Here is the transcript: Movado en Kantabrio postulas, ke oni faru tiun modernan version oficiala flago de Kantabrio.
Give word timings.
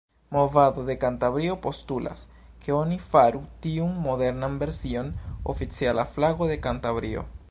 Movado 0.31 0.81
en 0.89 0.97
Kantabrio 1.01 1.61
postulas, 1.63 2.23
ke 2.63 2.73
oni 2.77 2.97
faru 3.11 3.43
tiun 3.67 3.93
modernan 4.07 4.57
version 4.65 5.13
oficiala 5.55 6.07
flago 6.17 6.49
de 6.53 6.59
Kantabrio. 6.69 7.27